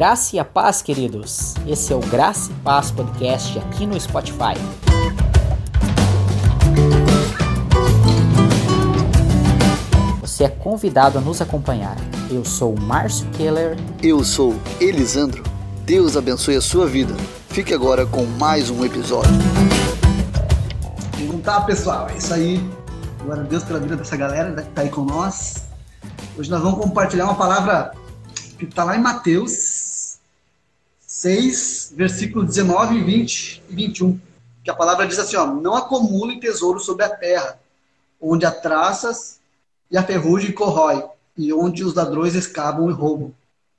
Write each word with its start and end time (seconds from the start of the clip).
graça 0.00 0.34
e 0.34 0.38
a 0.38 0.44
paz, 0.46 0.80
queridos. 0.80 1.54
Esse 1.66 1.92
é 1.92 1.96
o 1.96 2.00
Graça 2.00 2.50
e 2.50 2.54
Paz 2.62 2.90
Podcast 2.90 3.58
aqui 3.58 3.84
no 3.84 4.00
Spotify. 4.00 4.54
Você 10.22 10.44
é 10.44 10.48
convidado 10.48 11.18
a 11.18 11.20
nos 11.20 11.42
acompanhar. 11.42 11.98
Eu 12.30 12.46
sou 12.46 12.74
Márcio 12.80 13.28
Keller. 13.32 13.76
Eu 14.02 14.24
sou 14.24 14.58
Elisandro. 14.80 15.44
Deus 15.84 16.16
abençoe 16.16 16.56
a 16.56 16.62
sua 16.62 16.86
vida. 16.86 17.14
Fique 17.50 17.74
agora 17.74 18.06
com 18.06 18.24
mais 18.24 18.70
um 18.70 18.82
episódio. 18.82 19.30
Então 21.18 21.38
tá, 21.40 21.60
pessoal, 21.60 22.08
é 22.08 22.16
isso 22.16 22.32
aí. 22.32 22.58
Glória 23.22 23.42
a 23.42 23.46
Deus 23.46 23.64
pela 23.64 23.78
vida 23.78 23.96
dessa 23.96 24.16
galera 24.16 24.62
que 24.62 24.70
tá 24.70 24.80
aí 24.80 24.88
com 24.88 25.04
nós. 25.04 25.66
Hoje 26.38 26.50
nós 26.50 26.62
vamos 26.62 26.80
compartilhar 26.80 27.26
uma 27.26 27.34
palavra 27.34 27.92
que 28.58 28.64
está 28.64 28.82
lá 28.82 28.96
em 28.96 29.00
Mateus 29.02 29.69
6, 31.20 31.92
versículo 31.94 32.46
19, 32.46 33.04
20 33.04 33.62
e 33.68 33.74
21. 33.74 34.18
Que 34.64 34.70
a 34.70 34.74
palavra 34.74 35.06
diz 35.06 35.18
assim: 35.18 35.36
ó, 35.36 35.44
Não 35.46 35.74
acumulem 35.74 36.40
tesouro 36.40 36.80
sobre 36.80 37.04
a 37.04 37.10
terra, 37.10 37.60
onde 38.18 38.46
há 38.46 38.50
traças 38.50 39.38
e 39.90 39.98
a 39.98 40.02
ferrugem 40.02 40.50
corrói, 40.50 41.04
e 41.36 41.52
onde 41.52 41.84
os 41.84 41.92
ladrões 41.92 42.34
escavam 42.34 42.88
e 42.88 42.92
roubam. 42.94 43.34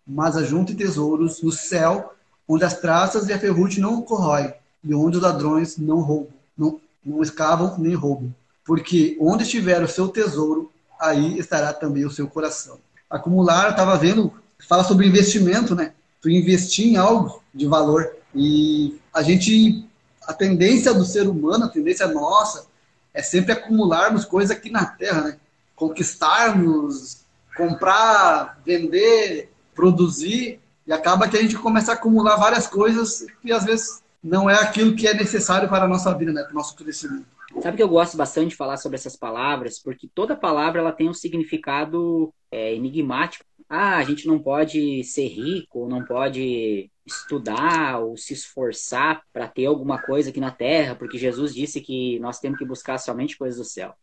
Mas 0.05 0.37
ajunte 0.37 0.75
tesouros 0.75 1.41
no 1.41 1.51
céu, 1.51 2.13
onde 2.47 2.63
as 2.63 2.79
traças 2.79 3.27
e 3.27 3.33
a 3.33 3.39
ferrugem 3.39 3.81
não 3.81 4.03
corrói, 4.03 4.53
e 4.83 4.93
onde 4.93 5.17
os 5.17 5.23
ladrões 5.23 5.79
não 5.79 5.99
roubam, 5.99 6.33
não, 6.55 6.79
não 7.03 7.23
escavam 7.23 7.75
nem 7.79 7.95
roubam. 7.95 8.31
Porque 8.63 9.17
onde 9.19 9.45
estiver 9.45 9.81
o 9.81 9.87
seu 9.87 10.09
tesouro, 10.09 10.71
aí 10.99 11.39
estará 11.39 11.73
também 11.73 12.05
o 12.05 12.11
seu 12.11 12.27
coração. 12.27 12.77
Acumular, 13.09 13.65
eu 13.65 13.71
estava 13.71 13.97
vendo 13.97 14.31
fala 14.67 14.83
sobre 14.83 15.07
investimento, 15.07 15.73
né? 15.73 15.93
Tu 16.21 16.29
investir 16.29 16.87
em 16.87 16.97
algo 16.97 17.41
de 17.53 17.65
valor. 17.65 18.15
E 18.33 18.99
a 19.13 19.21
gente, 19.21 19.85
a 20.27 20.33
tendência 20.33 20.93
do 20.93 21.03
ser 21.03 21.27
humano, 21.27 21.65
a 21.65 21.69
tendência 21.69 22.07
nossa, 22.07 22.67
é 23.13 23.21
sempre 23.21 23.51
acumularmos 23.51 24.23
coisas 24.25 24.55
aqui 24.55 24.69
na 24.69 24.85
Terra, 24.85 25.21
né? 25.21 25.37
Conquistarmos, 25.75 27.25
comprar, 27.57 28.61
vender, 28.65 29.51
produzir, 29.73 30.59
e 30.85 30.93
acaba 30.93 31.27
que 31.27 31.37
a 31.37 31.41
gente 31.41 31.57
começa 31.57 31.91
a 31.91 31.95
acumular 31.95 32.37
várias 32.37 32.67
coisas 32.67 33.25
que 33.41 33.51
às 33.51 33.65
vezes 33.65 34.01
não 34.23 34.49
é 34.49 34.55
aquilo 34.55 34.95
que 34.95 35.07
é 35.07 35.13
necessário 35.13 35.67
para 35.67 35.85
a 35.85 35.87
nossa 35.87 36.13
vida, 36.13 36.31
né? 36.31 36.43
Para 36.43 36.51
o 36.51 36.55
nosso 36.55 36.75
crescimento. 36.75 37.25
Sabe 37.61 37.77
que 37.77 37.83
eu 37.83 37.89
gosto 37.89 38.15
bastante 38.15 38.49
de 38.49 38.55
falar 38.55 38.77
sobre 38.77 38.95
essas 38.95 39.15
palavras, 39.15 39.77
porque 39.77 40.09
toda 40.13 40.35
palavra 40.35 40.79
ela 40.79 40.91
tem 40.91 41.09
um 41.09 41.13
significado 41.13 42.33
é, 42.49 42.73
enigmático 42.73 43.43
ah, 43.73 43.99
a 43.99 44.03
gente 44.03 44.27
não 44.27 44.37
pode 44.37 45.01
ser 45.05 45.27
rico, 45.27 45.87
não 45.87 46.03
pode 46.03 46.91
estudar 47.05 47.99
ou 47.99 48.17
se 48.17 48.33
esforçar 48.33 49.21
para 49.31 49.47
ter 49.47 49.65
alguma 49.65 49.97
coisa 49.97 50.29
aqui 50.29 50.41
na 50.41 50.51
terra, 50.51 50.93
porque 50.93 51.17
Jesus 51.17 51.55
disse 51.55 51.79
que 51.79 52.19
nós 52.19 52.37
temos 52.37 52.59
que 52.59 52.65
buscar 52.65 52.97
somente 52.97 53.37
coisas 53.37 53.57
do 53.57 53.63
céu. 53.63 53.95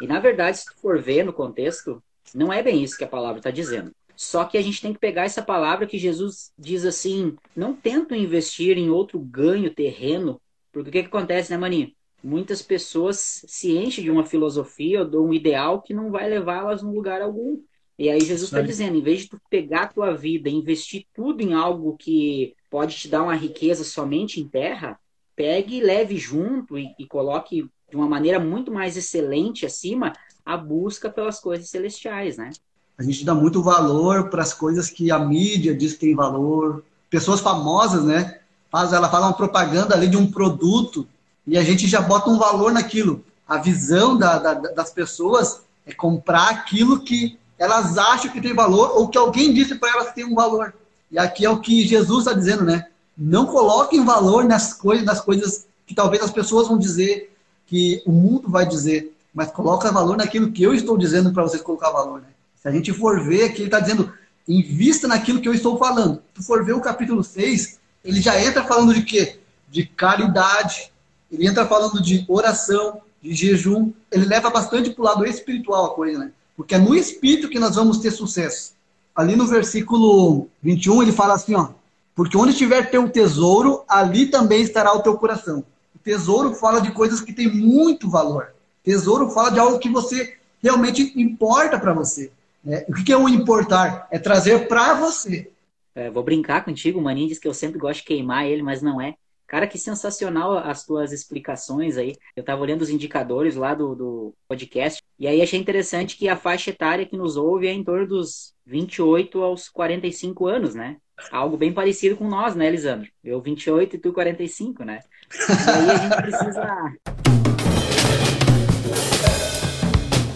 E 0.00 0.08
na 0.08 0.18
verdade, 0.18 0.58
se 0.58 0.64
tu 0.64 0.74
for 0.80 1.00
ver 1.00 1.24
no 1.24 1.32
contexto, 1.32 2.02
não 2.34 2.52
é 2.52 2.64
bem 2.64 2.82
isso 2.82 2.98
que 2.98 3.04
a 3.04 3.08
palavra 3.08 3.38
está 3.38 3.52
dizendo. 3.52 3.92
Só 4.16 4.44
que 4.44 4.58
a 4.58 4.62
gente 4.62 4.82
tem 4.82 4.92
que 4.92 4.98
pegar 4.98 5.22
essa 5.22 5.40
palavra 5.40 5.86
que 5.86 5.98
Jesus 5.98 6.50
diz 6.58 6.84
assim: 6.84 7.36
não 7.54 7.76
tento 7.76 8.12
investir 8.12 8.76
em 8.76 8.90
outro 8.90 9.20
ganho 9.20 9.72
terreno, 9.72 10.40
porque 10.72 10.88
o 10.88 10.92
que, 10.92 11.02
que 11.02 11.08
acontece, 11.08 11.52
né, 11.52 11.56
Maninho? 11.56 11.92
Muitas 12.24 12.60
pessoas 12.60 13.44
se 13.46 13.70
enchem 13.76 14.02
de 14.02 14.10
uma 14.10 14.26
filosofia 14.26 15.02
ou 15.02 15.08
de 15.08 15.16
um 15.16 15.32
ideal 15.32 15.80
que 15.80 15.94
não 15.94 16.10
vai 16.10 16.28
levá-las 16.28 16.82
a 16.82 16.86
lugar 16.88 17.22
algum. 17.22 17.62
E 17.98 18.10
aí 18.10 18.20
Jesus 18.20 18.50
está 18.50 18.60
dizendo, 18.60 18.96
em 18.96 19.02
vez 19.02 19.22
de 19.22 19.30
tu 19.30 19.40
pegar 19.48 19.82
a 19.82 19.88
tua 19.88 20.14
vida 20.14 20.48
e 20.48 20.54
investir 20.54 21.06
tudo 21.14 21.40
em 21.40 21.54
algo 21.54 21.96
que 21.96 22.54
pode 22.70 22.94
te 22.94 23.08
dar 23.08 23.22
uma 23.22 23.34
riqueza 23.34 23.84
somente 23.84 24.38
em 24.38 24.46
terra, 24.46 24.98
pegue 25.34 25.76
e 25.76 25.80
leve 25.82 26.18
junto 26.18 26.78
e, 26.78 26.94
e 26.98 27.06
coloque 27.06 27.68
de 27.88 27.96
uma 27.96 28.06
maneira 28.06 28.38
muito 28.38 28.70
mais 28.70 28.96
excelente 28.96 29.64
acima 29.64 30.12
a 30.44 30.56
busca 30.56 31.08
pelas 31.08 31.40
coisas 31.40 31.70
celestiais, 31.70 32.36
né? 32.36 32.50
A 32.98 33.02
gente 33.02 33.24
dá 33.24 33.34
muito 33.34 33.62
valor 33.62 34.28
para 34.30 34.42
as 34.42 34.54
coisas 34.54 34.90
que 34.90 35.10
a 35.10 35.18
mídia 35.18 35.74
diz 35.74 35.94
que 35.94 36.00
tem 36.00 36.14
valor. 36.14 36.84
Pessoas 37.10 37.40
famosas, 37.40 38.04
né? 38.04 38.40
Faz, 38.70 38.92
ela 38.92 39.08
fala 39.08 39.26
uma 39.26 39.36
propaganda 39.36 39.94
ali 39.94 40.08
de 40.08 40.16
um 40.16 40.30
produto 40.30 41.06
e 41.46 41.56
a 41.56 41.62
gente 41.62 41.86
já 41.86 42.00
bota 42.00 42.30
um 42.30 42.38
valor 42.38 42.72
naquilo. 42.72 43.24
A 43.46 43.58
visão 43.58 44.16
da, 44.16 44.38
da, 44.38 44.54
das 44.54 44.90
pessoas 44.92 45.62
é 45.84 45.92
comprar 45.92 46.48
aquilo 46.50 47.00
que 47.00 47.38
elas 47.58 47.96
acham 47.96 48.30
que 48.30 48.40
tem 48.40 48.54
valor 48.54 48.96
ou 48.96 49.08
que 49.08 49.18
alguém 49.18 49.52
disse 49.52 49.74
para 49.74 49.90
elas 49.90 50.08
que 50.08 50.16
tem 50.16 50.24
um 50.24 50.34
valor. 50.34 50.74
E 51.10 51.18
aqui 51.18 51.44
é 51.44 51.50
o 51.50 51.60
que 51.60 51.86
Jesus 51.86 52.26
está 52.26 52.32
dizendo, 52.32 52.64
né? 52.64 52.86
Não 53.16 53.46
coloquem 53.46 54.04
valor 54.04 54.44
nas 54.44 54.74
coisas, 54.74 55.04
nas 55.04 55.20
coisas 55.20 55.66
que 55.86 55.94
talvez 55.94 56.22
as 56.22 56.30
pessoas 56.30 56.68
vão 56.68 56.76
dizer, 56.76 57.32
que 57.66 58.02
o 58.06 58.12
mundo 58.12 58.48
vai 58.48 58.66
dizer, 58.66 59.12
mas 59.32 59.50
coloca 59.50 59.90
valor 59.92 60.16
naquilo 60.16 60.52
que 60.52 60.62
eu 60.62 60.74
estou 60.74 60.96
dizendo 60.96 61.32
para 61.32 61.42
vocês 61.42 61.62
colocar 61.62 61.90
valor. 61.90 62.20
Né? 62.20 62.28
Se 62.60 62.68
a 62.68 62.70
gente 62.70 62.92
for 62.92 63.22
ver 63.24 63.44
aqui, 63.44 63.62
ele 63.62 63.66
está 63.66 63.80
dizendo, 63.80 64.12
invista 64.46 65.08
naquilo 65.08 65.40
que 65.40 65.48
eu 65.48 65.54
estou 65.54 65.78
falando. 65.78 66.22
Se 66.36 66.44
for 66.44 66.64
ver 66.64 66.74
o 66.74 66.80
capítulo 66.80 67.22
6, 67.22 67.78
ele 68.04 68.20
já 68.20 68.40
entra 68.40 68.64
falando 68.64 68.94
de 68.94 69.02
quê? 69.02 69.38
De 69.68 69.84
caridade, 69.84 70.92
ele 71.30 71.46
entra 71.46 71.66
falando 71.66 72.00
de 72.00 72.24
oração, 72.28 73.00
de 73.20 73.34
jejum, 73.34 73.92
ele 74.10 74.26
leva 74.26 74.50
bastante 74.50 74.90
para 74.90 75.02
o 75.02 75.04
lado 75.04 75.26
espiritual 75.26 75.86
a 75.86 75.94
coisa, 75.94 76.18
né? 76.18 76.32
Porque 76.56 76.74
é 76.74 76.78
no 76.78 76.94
espírito 76.94 77.48
que 77.48 77.58
nós 77.58 77.74
vamos 77.74 77.98
ter 77.98 78.10
sucesso. 78.10 78.74
Ali 79.14 79.36
no 79.36 79.46
versículo 79.46 80.48
21, 80.62 81.02
ele 81.02 81.12
fala 81.12 81.34
assim, 81.34 81.54
ó. 81.54 81.68
Porque 82.14 82.36
onde 82.36 82.52
estiver 82.52 82.90
teu 82.90 83.08
tesouro, 83.08 83.84
ali 83.88 84.26
também 84.26 84.62
estará 84.62 84.92
o 84.94 85.02
teu 85.02 85.16
coração. 85.18 85.64
O 85.94 85.98
tesouro 85.98 86.54
fala 86.54 86.80
de 86.80 86.90
coisas 86.92 87.20
que 87.20 87.32
têm 87.32 87.48
muito 87.48 88.08
valor. 88.08 88.54
Tesouro 88.82 89.30
fala 89.30 89.50
de 89.50 89.58
algo 89.58 89.78
que 89.78 89.88
você 89.88 90.36
realmente 90.62 91.12
importa 91.14 91.78
para 91.78 91.92
você. 91.92 92.32
Né? 92.64 92.84
O 92.88 92.94
que 92.94 93.12
é 93.12 93.16
o 93.16 93.28
importar? 93.28 94.08
É 94.10 94.18
trazer 94.18 94.66
para 94.66 94.94
você. 94.94 95.50
É, 95.94 96.10
vou 96.10 96.22
brincar 96.22 96.64
contigo, 96.64 96.98
o 96.98 97.02
Maninho 97.02 97.28
diz 97.28 97.38
que 97.38 97.48
eu 97.48 97.54
sempre 97.54 97.78
gosto 97.78 98.00
de 98.00 98.06
queimar 98.06 98.46
ele, 98.46 98.62
mas 98.62 98.82
não 98.82 99.00
é. 99.00 99.14
Cara, 99.46 99.66
que 99.66 99.78
sensacional 99.78 100.58
as 100.58 100.84
tuas 100.84 101.12
explicações 101.12 101.96
aí. 101.96 102.14
Eu 102.34 102.40
estava 102.40 102.60
olhando 102.60 102.82
os 102.82 102.90
indicadores 102.90 103.54
lá 103.54 103.74
do, 103.74 103.94
do 103.94 104.34
podcast 104.48 105.02
e 105.18 105.26
aí 105.26 105.40
achei 105.40 105.58
interessante 105.58 106.16
que 106.16 106.28
a 106.28 106.36
faixa 106.36 106.70
etária 106.70 107.06
que 107.06 107.16
nos 107.16 107.36
ouve 107.36 107.68
é 107.68 107.72
em 107.72 107.84
torno 107.84 108.06
dos 108.06 108.54
28 108.66 109.42
aos 109.42 109.68
45 109.68 110.46
anos, 110.46 110.74
né? 110.74 110.96
Algo 111.30 111.56
bem 111.56 111.72
parecido 111.72 112.16
com 112.16 112.28
nós, 112.28 112.54
né, 112.54 112.66
Elisandro? 112.66 113.08
Eu 113.24 113.40
28 113.40 113.96
e 113.96 113.98
tu 113.98 114.12
45, 114.12 114.84
né? 114.84 115.00
E 115.32 115.70
aí 115.70 115.90
a 115.90 115.96
gente 115.96 116.16
precisa 116.16 117.15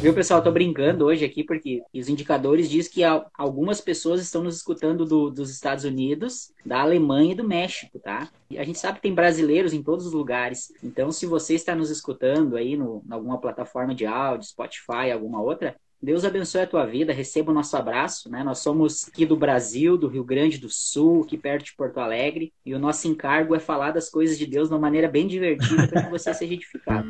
Viu, 0.00 0.14
pessoal? 0.14 0.42
Tô 0.42 0.50
brincando 0.50 1.04
hoje 1.04 1.26
aqui 1.26 1.44
porque 1.44 1.82
os 1.92 2.08
indicadores 2.08 2.70
dizem 2.70 2.90
que 2.90 3.02
algumas 3.34 3.82
pessoas 3.82 4.22
estão 4.22 4.42
nos 4.42 4.56
escutando 4.56 5.04
do, 5.04 5.30
dos 5.30 5.50
Estados 5.50 5.84
Unidos, 5.84 6.54
da 6.64 6.80
Alemanha 6.80 7.32
e 7.32 7.34
do 7.34 7.46
México, 7.46 7.98
tá? 7.98 8.30
E 8.48 8.58
a 8.58 8.64
gente 8.64 8.78
sabe 8.78 8.96
que 8.96 9.02
tem 9.02 9.14
brasileiros 9.14 9.74
em 9.74 9.82
todos 9.82 10.06
os 10.06 10.14
lugares. 10.14 10.72
Então, 10.82 11.12
se 11.12 11.26
você 11.26 11.54
está 11.54 11.74
nos 11.74 11.90
escutando 11.90 12.56
aí 12.56 12.78
no, 12.78 13.02
em 13.06 13.12
alguma 13.12 13.38
plataforma 13.38 13.94
de 13.94 14.06
áudio, 14.06 14.48
Spotify, 14.48 15.10
alguma 15.12 15.42
outra, 15.42 15.76
Deus 16.02 16.24
abençoe 16.24 16.62
a 16.62 16.66
tua 16.66 16.86
vida, 16.86 17.12
receba 17.12 17.52
o 17.52 17.54
nosso 17.54 17.76
abraço, 17.76 18.30
né? 18.30 18.42
Nós 18.42 18.60
somos 18.60 19.06
aqui 19.06 19.26
do 19.26 19.36
Brasil, 19.36 19.98
do 19.98 20.08
Rio 20.08 20.24
Grande 20.24 20.56
do 20.56 20.70
Sul, 20.70 21.24
aqui 21.24 21.36
perto 21.36 21.66
de 21.66 21.76
Porto 21.76 22.00
Alegre, 22.00 22.54
e 22.64 22.74
o 22.74 22.78
nosso 22.78 23.06
encargo 23.06 23.54
é 23.54 23.58
falar 23.58 23.90
das 23.90 24.08
coisas 24.08 24.38
de 24.38 24.46
Deus 24.46 24.68
de 24.68 24.74
uma 24.74 24.80
maneira 24.80 25.08
bem 25.08 25.26
divertida 25.26 25.86
para 25.88 26.04
que 26.04 26.10
você 26.10 26.32
seja 26.32 26.54
edificado. 26.54 27.06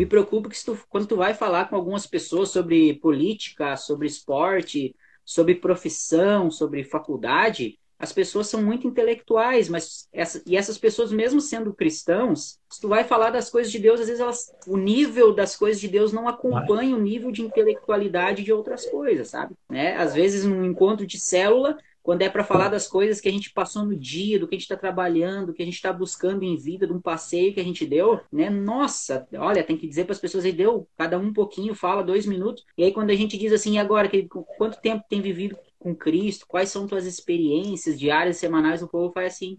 Me 0.00 0.06
preocupo 0.06 0.48
que 0.48 0.64
tu, 0.64 0.78
quando 0.88 1.06
tu 1.06 1.14
vai 1.14 1.34
falar 1.34 1.68
com 1.68 1.76
algumas 1.76 2.06
pessoas 2.06 2.48
sobre 2.48 2.94
política, 2.94 3.76
sobre 3.76 4.06
esporte, 4.06 4.96
sobre 5.26 5.54
profissão, 5.54 6.50
sobre 6.50 6.82
faculdade, 6.82 7.78
as 7.98 8.10
pessoas 8.10 8.46
são 8.46 8.62
muito 8.62 8.86
intelectuais, 8.86 9.68
mas 9.68 10.08
essa, 10.10 10.42
e 10.46 10.56
essas 10.56 10.78
pessoas, 10.78 11.12
mesmo 11.12 11.38
sendo 11.38 11.74
cristãos, 11.74 12.58
se 12.70 12.80
tu 12.80 12.88
vai 12.88 13.04
falar 13.04 13.28
das 13.28 13.50
coisas 13.50 13.70
de 13.70 13.78
Deus, 13.78 14.00
às 14.00 14.06
vezes 14.06 14.22
elas, 14.22 14.50
o 14.66 14.78
nível 14.78 15.34
das 15.34 15.54
coisas 15.54 15.78
de 15.78 15.86
Deus 15.86 16.14
não 16.14 16.26
acompanha 16.26 16.96
o 16.96 17.02
nível 17.02 17.30
de 17.30 17.42
intelectualidade 17.42 18.42
de 18.42 18.54
outras 18.54 18.86
coisas, 18.86 19.28
sabe? 19.28 19.54
Né? 19.68 19.96
Às 19.96 20.14
vezes, 20.14 20.46
num 20.46 20.64
encontro 20.64 21.06
de 21.06 21.18
célula, 21.18 21.76
quando 22.02 22.22
é 22.22 22.28
para 22.28 22.44
falar 22.44 22.68
das 22.68 22.88
coisas 22.88 23.20
que 23.20 23.28
a 23.28 23.32
gente 23.32 23.52
passou 23.52 23.84
no 23.84 23.94
dia, 23.94 24.38
do 24.38 24.48
que 24.48 24.54
a 24.54 24.58
gente 24.58 24.64
está 24.64 24.76
trabalhando, 24.76 25.48
do 25.48 25.52
que 25.52 25.62
a 25.62 25.64
gente 25.64 25.74
está 25.74 25.92
buscando 25.92 26.42
em 26.42 26.56
vida, 26.56 26.86
de 26.86 26.92
um 26.92 27.00
passeio 27.00 27.52
que 27.52 27.60
a 27.60 27.64
gente 27.64 27.86
deu, 27.86 28.20
né? 28.32 28.48
Nossa, 28.48 29.28
olha, 29.34 29.62
tem 29.62 29.76
que 29.76 29.86
dizer 29.86 30.04
para 30.04 30.12
as 30.12 30.20
pessoas 30.20 30.44
aí, 30.44 30.52
deu, 30.52 30.88
cada 30.96 31.18
um, 31.18 31.32
pouquinho, 31.32 31.74
fala 31.74 32.02
dois 32.02 32.24
minutos. 32.24 32.64
E 32.76 32.84
aí 32.84 32.92
quando 32.92 33.10
a 33.10 33.14
gente 33.14 33.36
diz 33.36 33.52
assim, 33.52 33.74
e 33.74 33.78
agora, 33.78 34.08
que, 34.08 34.26
quanto 34.56 34.80
tempo 34.80 35.04
tem 35.08 35.20
vivido 35.20 35.56
com 35.78 35.94
Cristo? 35.94 36.46
Quais 36.46 36.70
são 36.70 36.86
tuas 36.86 37.04
experiências 37.06 37.98
diárias, 37.98 38.38
semanais? 38.38 38.82
O 38.82 38.88
povo 38.88 39.12
faz 39.12 39.34
assim, 39.34 39.58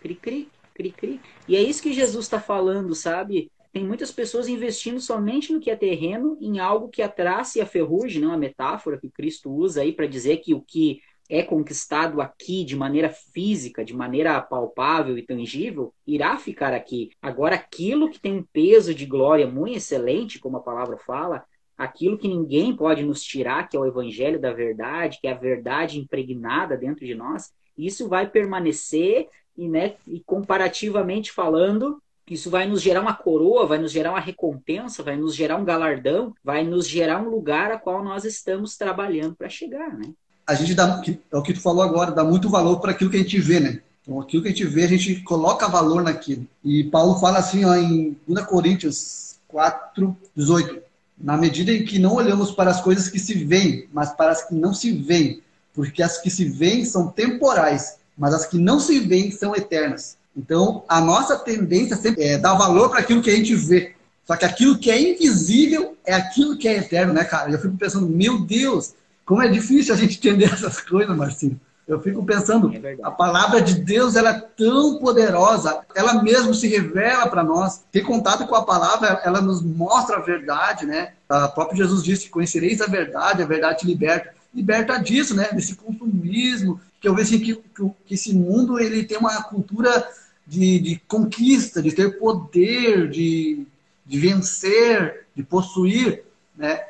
cri, 0.00 0.14
cri, 0.16 0.48
cri, 0.74 0.90
cri. 0.90 1.20
E 1.46 1.56
é 1.56 1.62
isso 1.62 1.82
que 1.82 1.92
Jesus 1.92 2.24
está 2.24 2.40
falando, 2.40 2.94
sabe? 2.94 3.50
Tem 3.72 3.84
muitas 3.84 4.10
pessoas 4.10 4.48
investindo 4.48 5.00
somente 5.00 5.52
no 5.52 5.60
que 5.60 5.70
é 5.70 5.76
terreno, 5.76 6.36
em 6.40 6.58
algo 6.58 6.88
que 6.88 7.02
a 7.02 7.08
traça 7.08 7.58
e 7.58 7.62
a 7.62 7.66
ferrugem, 7.66 8.20
não 8.20 8.32
a 8.32 8.36
metáfora 8.36 8.98
que 8.98 9.10
Cristo 9.10 9.52
usa 9.52 9.82
aí 9.82 9.92
para 9.92 10.06
dizer 10.06 10.38
que 10.38 10.54
o 10.54 10.60
que 10.60 11.00
é 11.28 11.42
conquistado 11.42 12.20
aqui 12.20 12.64
de 12.64 12.74
maneira 12.74 13.10
física, 13.10 13.84
de 13.84 13.94
maneira 13.94 14.40
palpável 14.40 15.18
e 15.18 15.22
tangível, 15.22 15.92
irá 16.06 16.38
ficar 16.38 16.72
aqui. 16.72 17.10
Agora, 17.20 17.56
aquilo 17.56 18.10
que 18.10 18.18
tem 18.18 18.32
um 18.32 18.42
peso 18.42 18.94
de 18.94 19.04
glória 19.04 19.46
muito 19.46 19.76
excelente, 19.76 20.38
como 20.38 20.56
a 20.56 20.62
palavra 20.62 20.96
fala, 20.96 21.44
aquilo 21.76 22.18
que 22.18 22.26
ninguém 22.26 22.74
pode 22.74 23.04
nos 23.04 23.22
tirar, 23.22 23.68
que 23.68 23.76
é 23.76 23.80
o 23.80 23.86
evangelho 23.86 24.40
da 24.40 24.52
verdade, 24.52 25.18
que 25.20 25.28
é 25.28 25.32
a 25.32 25.38
verdade 25.38 25.98
impregnada 25.98 26.76
dentro 26.76 27.04
de 27.04 27.14
nós, 27.14 27.52
isso 27.76 28.08
vai 28.08 28.28
permanecer 28.28 29.28
e, 29.56 29.68
né, 29.68 29.96
e 30.06 30.20
comparativamente 30.20 31.30
falando, 31.30 32.02
isso 32.28 32.50
vai 32.50 32.66
nos 32.66 32.82
gerar 32.82 33.00
uma 33.00 33.14
coroa, 33.14 33.66
vai 33.66 33.78
nos 33.78 33.92
gerar 33.92 34.10
uma 34.10 34.20
recompensa, 34.20 35.02
vai 35.02 35.16
nos 35.16 35.34
gerar 35.34 35.56
um 35.56 35.64
galardão, 35.64 36.34
vai 36.42 36.64
nos 36.64 36.86
gerar 36.86 37.22
um 37.22 37.28
lugar 37.28 37.70
a 37.70 37.78
qual 37.78 38.04
nós 38.04 38.24
estamos 38.24 38.76
trabalhando 38.76 39.36
para 39.36 39.48
chegar, 39.48 39.96
né? 39.96 40.12
A 40.48 40.54
gente 40.54 40.74
dá, 40.74 41.02
é 41.30 41.36
o 41.36 41.42
que 41.42 41.52
tu 41.52 41.60
falou 41.60 41.82
agora, 41.82 42.10
dá 42.10 42.24
muito 42.24 42.48
valor 42.48 42.80
para 42.80 42.92
aquilo 42.92 43.10
que 43.10 43.18
a 43.18 43.20
gente 43.20 43.38
vê, 43.38 43.60
né? 43.60 43.82
Então, 44.00 44.18
aquilo 44.18 44.42
que 44.42 44.48
a 44.48 44.50
gente 44.50 44.64
vê, 44.64 44.84
a 44.84 44.88
gente 44.88 45.16
coloca 45.16 45.68
valor 45.68 46.02
naquilo. 46.02 46.46
E 46.64 46.84
Paulo 46.84 47.20
fala 47.20 47.38
assim, 47.38 47.66
ó, 47.66 47.74
em 47.76 48.16
2 48.26 48.46
Coríntios 48.46 49.36
4, 49.46 50.16
18. 50.34 50.80
Na 51.20 51.36
medida 51.36 51.70
em 51.70 51.84
que 51.84 51.98
não 51.98 52.14
olhamos 52.14 52.50
para 52.50 52.70
as 52.70 52.80
coisas 52.80 53.10
que 53.10 53.18
se 53.18 53.34
veem, 53.34 53.86
mas 53.92 54.10
para 54.12 54.32
as 54.32 54.48
que 54.48 54.54
não 54.54 54.72
se 54.72 54.90
veem, 54.90 55.42
porque 55.74 56.02
as 56.02 56.16
que 56.16 56.30
se 56.30 56.46
veem 56.46 56.82
são 56.86 57.08
temporais, 57.08 57.98
mas 58.16 58.32
as 58.32 58.46
que 58.46 58.56
não 58.56 58.80
se 58.80 59.00
veem 59.00 59.30
são 59.30 59.54
eternas. 59.54 60.16
Então, 60.34 60.82
a 60.88 60.98
nossa 60.98 61.36
tendência 61.36 61.94
sempre 61.94 62.24
é 62.24 62.38
dar 62.38 62.54
valor 62.54 62.88
para 62.88 63.00
aquilo 63.00 63.20
que 63.20 63.28
a 63.30 63.36
gente 63.36 63.54
vê. 63.54 63.92
Só 64.26 64.34
que 64.36 64.46
aquilo 64.46 64.78
que 64.78 64.90
é 64.90 64.98
invisível 64.98 65.96
é 66.06 66.14
aquilo 66.14 66.56
que 66.56 66.66
é 66.66 66.78
eterno, 66.78 67.12
né, 67.12 67.24
cara? 67.24 67.50
Eu 67.50 67.60
fico 67.60 67.76
pensando, 67.76 68.08
meu 68.08 68.40
Deus, 68.40 68.94
como 69.28 69.42
é 69.42 69.48
difícil 69.48 69.92
a 69.92 69.96
gente 69.96 70.16
entender 70.16 70.46
essas 70.50 70.80
coisas, 70.80 71.14
Marcinho. 71.14 71.60
Eu 71.86 72.00
fico 72.00 72.24
pensando, 72.24 72.70
é 72.74 72.96
a 73.02 73.10
palavra 73.10 73.62
de 73.62 73.74
Deus 73.74 74.16
ela 74.16 74.30
é 74.30 74.40
tão 74.40 74.98
poderosa, 74.98 75.80
ela 75.94 76.22
mesmo 76.22 76.52
se 76.52 76.66
revela 76.66 77.26
para 77.28 77.42
nós. 77.42 77.82
Ter 77.92 78.02
contato 78.02 78.46
com 78.46 78.54
a 78.54 78.64
palavra, 78.64 79.20
ela 79.24 79.40
nos 79.40 79.62
mostra 79.62 80.16
a 80.16 80.20
verdade, 80.20 80.84
né? 80.84 81.12
O 81.30 81.48
próprio 81.48 81.78
Jesus 81.78 82.02
disse: 82.02 82.28
Conhecereis 82.28 82.82
a 82.82 82.86
verdade, 82.86 83.42
a 83.42 83.46
verdade 83.46 83.80
te 83.80 83.86
liberta. 83.86 84.34
Liberta 84.54 84.98
disso, 84.98 85.34
né? 85.34 85.48
Desse 85.52 85.76
consumismo, 85.76 86.78
que 87.00 87.08
eu 87.08 87.14
vejo 87.14 87.34
assim, 87.34 87.38
que, 87.38 87.54
que, 87.54 87.90
que 88.06 88.14
esse 88.14 88.34
mundo 88.34 88.78
ele 88.78 89.04
tem 89.04 89.16
uma 89.16 89.42
cultura 89.44 90.06
de, 90.46 90.78
de 90.78 91.02
conquista, 91.06 91.82
de 91.82 91.92
ter 91.92 92.18
poder, 92.18 93.08
de, 93.08 93.66
de 94.04 94.18
vencer, 94.18 95.26
de 95.34 95.42
possuir, 95.42 96.22
né? 96.54 96.80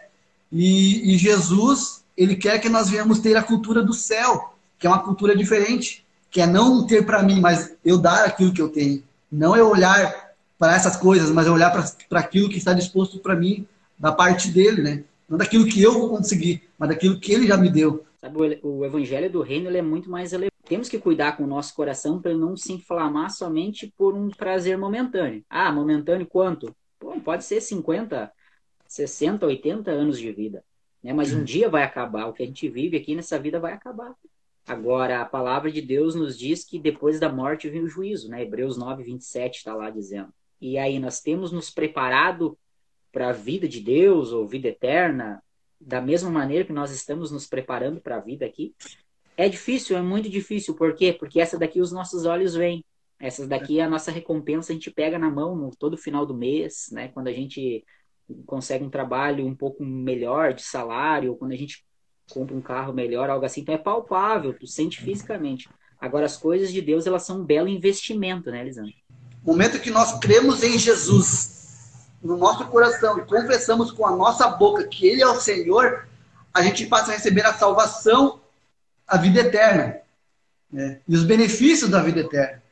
E, 0.51 1.15
e, 1.15 1.19
Jesus, 1.19 1.98
ele 2.19 2.35
quer 2.35 2.59
que 2.59 2.69
nós 2.69 2.91
venhamos 2.91 3.21
ter 3.21 3.37
a 3.37 3.43
cultura 3.43 3.81
do 3.81 3.93
céu, 3.93 4.53
que 4.77 4.89
é 4.89 4.91
uma 4.91 4.99
cultura 4.99 5.37
diferente, 5.37 6.05
que 6.29 6.41
é 6.41 6.47
não 6.47 6.85
ter 6.85 7.07
para 7.07 7.23
mim, 7.23 7.41
mas 7.41 7.77
eu 7.85 7.97
dar 7.97 8.25
aquilo 8.25 8.53
que 8.53 8.61
eu 8.61 8.69
tenho. 8.69 9.05
Não 9.31 9.55
é 9.55 9.63
olhar 9.63 10.35
para 10.59 10.75
essas 10.75 10.97
coisas, 10.97 11.31
mas 11.31 11.47
é 11.47 11.51
olhar 11.51 11.71
para 11.71 12.21
aquilo 12.21 12.49
que 12.49 12.59
está 12.59 12.73
disposto 12.73 13.21
para 13.21 13.37
mim 13.37 13.65
da 13.97 14.11
parte 14.11 14.51
dele, 14.51 14.83
né? 14.83 15.05
Não 15.29 15.39
daquilo 15.39 15.67
que 15.67 15.81
eu 15.81 15.93
vou 15.93 16.09
conseguir, 16.09 16.69
mas 16.77 16.89
daquilo 16.89 17.21
que 17.21 17.33
ele 17.33 17.47
já 17.47 17.57
me 17.57 17.71
deu. 17.71 18.05
Sabe, 18.21 18.59
o 18.65 18.85
evangelho 18.85 19.31
do 19.31 19.41
reino 19.41 19.71
é 19.71 19.83
muito 19.83 20.11
mais 20.11 20.33
elevado. 20.33 20.53
Temos 20.65 20.89
que 20.89 20.99
cuidar 20.99 21.37
com 21.37 21.45
o 21.45 21.47
nosso 21.47 21.73
coração 21.73 22.21
para 22.21 22.35
não 22.35 22.57
se 22.57 22.73
inflamar 22.73 23.31
somente 23.31 23.93
por 23.97 24.15
um 24.15 24.29
prazer 24.29 24.77
momentâneo. 24.77 25.45
Ah, 25.49 25.71
momentâneo 25.71 26.27
quanto? 26.27 26.75
Pode 27.25 27.45
ser 27.45 27.61
50, 27.61 28.31
60, 28.89 29.47
80 29.47 29.91
anos 29.91 30.19
de 30.19 30.33
vida. 30.33 30.65
Né? 31.03 31.13
Mas 31.13 31.33
um 31.33 31.45
dia 31.45 31.69
vai 31.69 31.83
acabar. 31.83 32.27
O 32.27 32.33
que 32.33 32.43
a 32.43 32.47
gente 32.47 32.69
vive 32.69 32.97
aqui 32.97 33.15
nessa 33.15 33.39
vida 33.39 33.61
vai 33.61 33.73
acabar. 33.73 34.15
Agora, 34.67 35.21
a 35.21 35.25
palavra 35.25 35.71
de 35.71 35.81
Deus 35.81 36.15
nos 36.15 36.39
diz 36.39 36.65
que 36.65 36.79
depois 36.79 37.19
da 37.19 37.33
morte 37.33 37.69
vem 37.69 37.83
o 37.83 37.89
juízo. 37.89 38.29
Né? 38.29 38.43
Hebreus 38.43 38.77
9, 38.77 39.03
27 39.03 39.59
está 39.59 39.75
lá 39.75 39.91
dizendo. 39.91 40.33
E 40.61 40.77
aí 40.77 40.99
nós 40.99 41.21
temos 41.21 41.53
nos 41.53 41.71
preparado 41.71 42.59
para 43.13 43.31
a 43.31 43.33
vida 43.33 43.67
de 43.67 43.81
Deus 43.81 44.33
ou 44.33 44.47
vida 44.47 44.69
eterna, 44.69 45.43
da 45.81 46.01
mesma 46.01 46.31
maneira 46.31 46.65
que 46.65 46.73
nós 46.73 46.91
estamos 46.91 47.31
nos 47.31 47.47
preparando 47.47 48.01
para 48.01 48.17
a 48.17 48.21
vida 48.21 48.45
aqui. 48.45 48.75
É 49.37 49.49
difícil, 49.49 49.97
é 49.97 50.03
muito 50.03 50.29
difícil. 50.29 50.75
Por 50.75 50.95
quê? 50.95 51.13
Porque 51.13 51.41
essa 51.41 51.59
daqui 51.59 51.81
os 51.81 51.93
nossos 51.93 52.25
olhos 52.25 52.55
veem. 52.55 52.85
Essas 53.21 53.49
daqui 53.49 53.81
é 53.81 53.85
a 53.85 53.89
nossa 53.89 54.13
recompensa, 54.13 54.73
a 54.73 54.75
gente 54.75 54.91
pega 54.91 55.19
na 55.19 55.31
mão 55.31 55.57
no 55.57 55.71
todo 55.75 55.97
final 55.97 56.25
do 56.25 56.35
mês, 56.35 56.89
né? 56.93 57.09
Quando 57.09 57.27
a 57.27 57.33
gente 57.33 57.85
consegue 58.47 58.85
um 58.85 58.91
trabalho 58.91 59.47
um 59.47 59.55
pouco 59.55 59.85
melhor 59.85 60.53
de 60.53 60.63
salário, 60.63 61.31
ou 61.31 61.37
quando 61.37 61.53
a 61.53 61.57
gente 61.57 61.85
compra 62.31 62.55
um 62.55 62.61
carro 62.61 62.93
melhor, 62.93 63.31
algo 63.31 63.45
assim. 63.45 63.61
Então 63.61 63.75
é 63.75 63.79
palpável, 63.79 64.53
tu 64.53 64.67
sente 64.67 65.01
fisicamente. 65.01 65.69
Agora, 66.01 66.27
as 66.27 66.37
coisas 66.37 66.73
de 66.73 66.81
Deus, 66.81 67.07
elas 67.07 67.25
são 67.25 67.41
um 67.41 67.45
belo 67.45 67.69
investimento, 67.69 68.51
né, 68.51 68.61
Elisandro? 68.61 68.93
No 69.45 69.53
momento 69.53 69.81
que 69.81 69.91
nós 69.91 70.19
cremos 70.21 70.63
em 70.63 70.79
Jesus, 70.79 72.09
no 72.23 72.37
nosso 72.37 72.67
coração 72.67 73.19
e 73.19 73.25
confessamos 73.25 73.91
com 73.91 74.07
a 74.07 74.15
nossa 74.15 74.49
boca 74.49 74.87
que 74.87 75.07
Ele 75.07 75.23
é 75.23 75.27
o 75.27 75.41
Senhor, 75.41 76.07
a 76.53 76.63
gente 76.63 76.87
passa 76.87 77.11
a 77.11 77.15
receber 77.15 77.45
a 77.47 77.55
salvação, 77.55 78.41
a 79.07 79.17
vida 79.17 79.41
eterna 79.41 80.01
né? 80.71 81.01
e 81.09 81.15
os 81.15 81.25
benefícios 81.25 81.91
da 81.91 82.03
vida 82.03 82.21
eterna. 82.21 82.63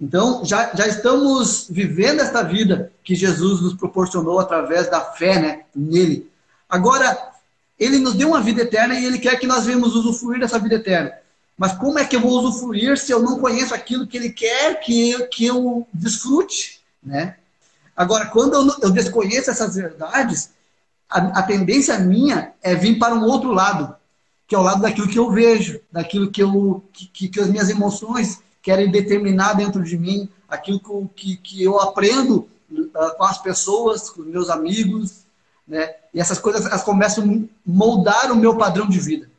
Então, 0.00 0.44
já, 0.44 0.74
já 0.74 0.86
estamos 0.86 1.66
vivendo 1.68 2.20
esta 2.20 2.42
vida 2.42 2.92
que 3.02 3.14
Jesus 3.14 3.60
nos 3.60 3.74
proporcionou 3.74 4.38
através 4.38 4.88
da 4.88 5.00
fé 5.00 5.40
né, 5.40 5.60
nele. 5.74 6.30
Agora, 6.68 7.32
ele 7.78 7.98
nos 7.98 8.14
deu 8.14 8.28
uma 8.28 8.40
vida 8.40 8.62
eterna 8.62 8.94
e 8.94 9.04
ele 9.04 9.18
quer 9.18 9.38
que 9.38 9.46
nós 9.46 9.66
venhamos 9.66 9.96
usufruir 9.96 10.40
dessa 10.40 10.58
vida 10.58 10.76
eterna. 10.76 11.12
Mas 11.56 11.72
como 11.72 11.98
é 11.98 12.04
que 12.04 12.14
eu 12.14 12.20
vou 12.20 12.38
usufruir 12.38 12.96
se 12.96 13.10
eu 13.10 13.20
não 13.20 13.40
conheço 13.40 13.74
aquilo 13.74 14.06
que 14.06 14.16
ele 14.16 14.30
quer 14.30 14.78
que 14.78 15.10
eu, 15.10 15.28
que 15.28 15.46
eu 15.46 15.86
desfrute? 15.92 16.80
Né? 17.02 17.36
Agora, 17.96 18.26
quando 18.26 18.54
eu, 18.54 18.76
eu 18.80 18.90
desconheço 18.90 19.50
essas 19.50 19.74
verdades, 19.74 20.50
a, 21.10 21.40
a, 21.40 21.42
tendência 21.42 21.98
minha 21.98 22.52
é 22.62 22.76
vir 22.76 22.96
para 22.96 23.14
um 23.14 23.24
outro 23.24 23.50
lado, 23.50 23.92
que 24.46 24.54
é 24.54 24.58
o 24.58 24.62
lado 24.62 24.82
daquilo 24.82 25.08
que 25.08 25.18
eu 25.18 25.30
vejo, 25.32 25.80
daquilo 25.90 26.30
que, 26.30 26.40
eu, 26.40 26.84
que, 26.92 27.28
que 27.28 27.40
as 27.40 27.48
minhas 27.48 27.68
emoções 27.68 28.40
querem 28.62 28.90
determinar 28.90 29.54
dentro 29.54 29.82
de 29.82 29.96
mim, 29.96 30.28
aquilo 30.48 31.08
que, 31.14 31.36
que 31.36 31.62
eu 31.62 31.80
aprendo 31.80 32.48
uh, 32.70 33.16
com 33.16 33.24
as 33.24 33.40
pessoas, 33.40 34.10
com 34.10 34.22
meus 34.22 34.50
amigos, 34.50 35.26
né? 35.66 35.94
E 36.14 36.20
essas 36.20 36.38
coisas 36.38 36.64
elas 36.64 36.82
começam 36.82 37.24
a 37.24 37.48
moldar 37.64 38.32
o 38.32 38.36
meu 38.36 38.56
padrão 38.56 38.88
de 38.88 38.98
vida. 38.98 39.30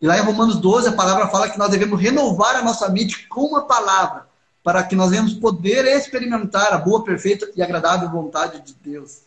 E 0.00 0.06
lá 0.06 0.18
em 0.18 0.22
Romanos 0.22 0.58
12, 0.58 0.88
a 0.88 0.92
palavra 0.92 1.28
fala 1.28 1.50
que 1.50 1.58
nós 1.58 1.70
devemos 1.70 2.00
renovar 2.00 2.56
a 2.56 2.62
nossa 2.62 2.88
mente 2.88 3.26
com 3.28 3.56
a 3.56 3.62
palavra, 3.62 4.26
para 4.62 4.82
que 4.82 4.96
nós 4.96 5.10
venhamos 5.10 5.34
poder 5.34 5.84
experimentar 5.86 6.72
a 6.72 6.78
boa, 6.78 7.04
perfeita 7.04 7.50
e 7.54 7.62
agradável 7.62 8.10
vontade 8.10 8.60
de 8.60 8.74
Deus. 8.74 9.20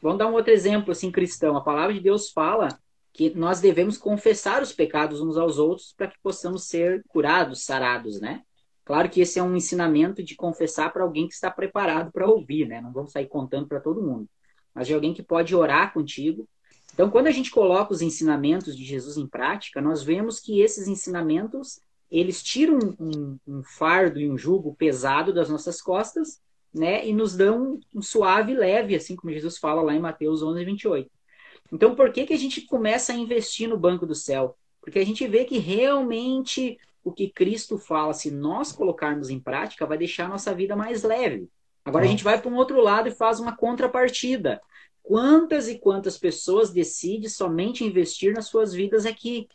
Vamos 0.00 0.18
dar 0.18 0.26
um 0.26 0.34
outro 0.34 0.52
exemplo 0.52 0.92
assim 0.92 1.10
cristão. 1.10 1.56
A 1.56 1.60
palavra 1.60 1.94
de 1.94 2.00
Deus 2.00 2.30
fala 2.30 2.68
que 3.12 3.30
nós 3.30 3.60
devemos 3.60 3.96
confessar 3.96 4.62
os 4.62 4.72
pecados 4.72 5.20
uns 5.20 5.36
aos 5.36 5.58
outros 5.58 5.94
para 5.96 6.08
que 6.08 6.18
possamos 6.22 6.64
ser 6.64 7.02
curados, 7.08 7.64
sarados, 7.64 8.20
né? 8.20 8.42
Claro 8.84 9.08
que 9.08 9.20
esse 9.20 9.38
é 9.38 9.42
um 9.42 9.56
ensinamento 9.56 10.22
de 10.22 10.34
confessar 10.34 10.92
para 10.92 11.02
alguém 11.02 11.26
que 11.26 11.34
está 11.34 11.50
preparado 11.50 12.12
para 12.12 12.28
ouvir, 12.28 12.66
né? 12.66 12.80
Não 12.80 12.92
vamos 12.92 13.12
sair 13.12 13.26
contando 13.26 13.66
para 13.66 13.80
todo 13.80 14.02
mundo, 14.02 14.28
mas 14.74 14.86
de 14.86 14.94
alguém 14.94 15.14
que 15.14 15.22
pode 15.22 15.54
orar 15.56 15.92
contigo. 15.92 16.46
Então, 16.92 17.10
quando 17.10 17.26
a 17.26 17.30
gente 17.30 17.50
coloca 17.50 17.92
os 17.92 18.02
ensinamentos 18.02 18.76
de 18.76 18.84
Jesus 18.84 19.16
em 19.16 19.26
prática, 19.26 19.80
nós 19.80 20.02
vemos 20.02 20.38
que 20.38 20.60
esses 20.60 20.86
ensinamentos 20.86 21.80
eles 22.10 22.42
tiram 22.42 22.78
um, 23.00 23.38
um, 23.46 23.62
fardo 23.64 24.20
e 24.20 24.30
um 24.30 24.38
jugo 24.38 24.74
pesado 24.76 25.32
das 25.32 25.48
nossas 25.48 25.82
costas, 25.82 26.40
né, 26.72 27.06
e 27.06 27.12
nos 27.12 27.36
dão 27.36 27.80
um 27.92 28.02
suave 28.02 28.52
e 28.52 28.56
leve, 28.56 28.94
assim 28.94 29.16
como 29.16 29.32
Jesus 29.32 29.58
fala 29.58 29.82
lá 29.82 29.94
em 29.94 30.00
Mateus 30.00 30.42
11, 30.42 30.64
28. 30.64 31.10
Então, 31.72 31.94
por 31.94 32.12
que, 32.12 32.26
que 32.26 32.34
a 32.34 32.38
gente 32.38 32.60
começa 32.62 33.12
a 33.12 33.16
investir 33.16 33.68
no 33.68 33.78
banco 33.78 34.06
do 34.06 34.14
céu? 34.14 34.56
Porque 34.80 34.98
a 34.98 35.04
gente 35.04 35.26
vê 35.26 35.44
que 35.44 35.58
realmente 35.58 36.78
o 37.04 37.12
que 37.12 37.28
Cristo 37.28 37.76
fala, 37.76 38.14
se 38.14 38.30
nós 38.30 38.72
colocarmos 38.72 39.28
em 39.28 39.38
prática, 39.38 39.86
vai 39.86 39.98
deixar 39.98 40.24
a 40.24 40.30
nossa 40.30 40.54
vida 40.54 40.74
mais 40.74 41.02
leve. 41.02 41.48
Agora 41.84 42.06
a 42.06 42.08
gente 42.08 42.24
vai 42.24 42.40
para 42.40 42.50
um 42.50 42.56
outro 42.56 42.80
lado 42.80 43.08
e 43.08 43.12
faz 43.12 43.38
uma 43.38 43.54
contrapartida. 43.54 44.60
Quantas 45.02 45.68
e 45.68 45.78
quantas 45.78 46.16
pessoas 46.16 46.70
decidem 46.70 47.28
somente 47.28 47.84
investir 47.84 48.32
nas 48.32 48.46
suas 48.46 48.72
vidas 48.72 49.04
aqui? 49.04 49.46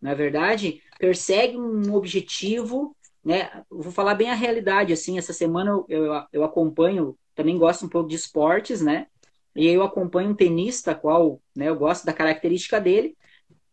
Na 0.00 0.12
é 0.12 0.14
verdade, 0.14 0.80
persegue 0.98 1.56
um 1.56 1.92
objetivo, 1.94 2.96
né? 3.24 3.64
Vou 3.68 3.90
falar 3.90 4.14
bem 4.14 4.30
a 4.30 4.34
realidade, 4.34 4.92
assim, 4.92 5.18
essa 5.18 5.32
semana 5.32 5.70
eu, 5.70 5.86
eu, 5.88 6.24
eu 6.32 6.44
acompanho, 6.44 7.18
também 7.34 7.58
gosto 7.58 7.86
um 7.86 7.88
pouco 7.88 8.08
de 8.08 8.14
esportes, 8.14 8.80
né? 8.80 9.08
E 9.54 9.66
eu 9.66 9.82
acompanho 9.82 10.30
um 10.30 10.34
tenista, 10.34 10.94
qual 10.94 11.40
né, 11.54 11.68
eu 11.68 11.76
gosto 11.76 12.04
da 12.06 12.12
característica 12.12 12.80
dele, 12.80 13.16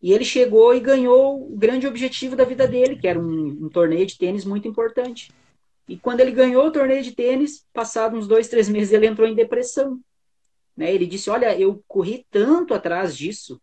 e 0.02 0.12
ele 0.12 0.24
chegou 0.24 0.74
e 0.74 0.80
ganhou 0.80 1.52
o 1.52 1.56
grande 1.56 1.86
objetivo 1.86 2.34
da 2.34 2.44
vida 2.44 2.66
dele, 2.66 2.96
que 2.96 3.06
era 3.06 3.20
um, 3.20 3.66
um 3.66 3.68
torneio 3.68 4.06
de 4.06 4.16
tênis 4.16 4.44
muito 4.44 4.66
importante. 4.66 5.30
E 5.86 5.96
quando 5.96 6.20
ele 6.20 6.30
ganhou 6.30 6.66
o 6.66 6.70
torneio 6.70 7.02
de 7.02 7.12
tênis, 7.12 7.66
passados 7.72 8.18
uns 8.18 8.28
dois, 8.28 8.48
três 8.48 8.68
meses, 8.68 8.92
ele 8.92 9.06
entrou 9.06 9.28
em 9.28 9.34
depressão. 9.34 10.00
Né? 10.76 10.94
Ele 10.94 11.06
disse: 11.06 11.28
Olha, 11.28 11.58
eu 11.58 11.84
corri 11.86 12.24
tanto 12.30 12.72
atrás 12.72 13.16
disso, 13.16 13.60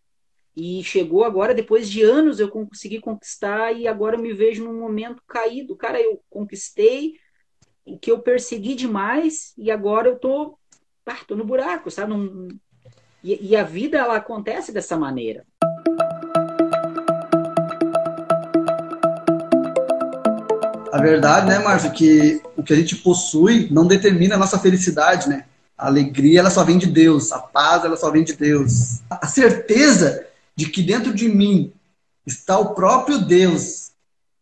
e 0.56 0.84
chegou 0.84 1.24
agora, 1.24 1.54
depois 1.54 1.90
de 1.90 2.02
anos, 2.02 2.40
eu 2.40 2.50
consegui 2.50 3.00
conquistar, 3.00 3.74
e 3.74 3.88
agora 3.88 4.16
eu 4.16 4.22
me 4.22 4.34
vejo 4.34 4.64
num 4.64 4.80
momento 4.80 5.22
caído. 5.28 5.76
Cara, 5.76 6.02
eu 6.02 6.22
conquistei 6.30 7.14
o 7.86 7.98
que 7.98 8.12
eu 8.12 8.20
persegui 8.20 8.76
demais, 8.76 9.54
e 9.58 9.72
agora 9.72 10.10
eu 10.10 10.18
tô, 10.20 10.58
ah, 11.06 11.24
tô 11.28 11.36
no 11.36 11.46
buraco, 11.46 11.90
sabe? 11.90 12.12
Num... 12.12 12.48
E, 13.24 13.52
e 13.52 13.56
a 13.56 13.64
vida, 13.64 13.98
ela 13.98 14.16
acontece 14.16 14.72
dessa 14.72 14.98
maneira. 14.98 15.46
A 20.98 21.02
verdade, 21.02 21.46
né, 21.46 21.60
Márcio, 21.60 21.92
que 21.92 22.42
o 22.56 22.64
que 22.64 22.74
a 22.74 22.76
gente 22.76 22.96
possui 22.96 23.68
não 23.70 23.86
determina 23.86 24.34
a 24.34 24.38
nossa 24.38 24.58
felicidade, 24.58 25.30
né? 25.30 25.46
A 25.78 25.86
alegria, 25.86 26.40
ela 26.40 26.50
só 26.50 26.64
vem 26.64 26.80
de 26.80 26.88
Deus. 26.88 27.32
A 27.32 27.38
paz, 27.38 27.86
ela 27.86 27.96
só 27.96 28.10
vem 28.10 28.24
de 28.24 28.34
Deus. 28.34 29.02
A 29.08 29.28
certeza 29.28 30.26
de 30.56 30.68
que 30.68 30.82
dentro 30.82 31.14
de 31.14 31.30
mim 31.30 31.72
está 32.26 32.58
o 32.58 32.74
próprio 32.74 33.20
Deus, 33.20 33.92